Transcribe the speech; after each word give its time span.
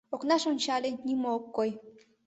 Окнаш 0.15 0.43
ончале— 0.51 0.89
нимо 1.07 1.27
ок 1.37 1.45
кой. 1.55 1.69